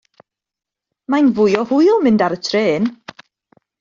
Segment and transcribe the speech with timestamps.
[1.13, 2.89] Mae'n fwy o hwyl mynd ar y trên.